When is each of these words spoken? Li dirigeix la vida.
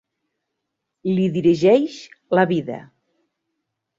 Li 1.17 1.25
dirigeix 1.35 1.99
la 2.39 2.45
vida. 2.53 2.79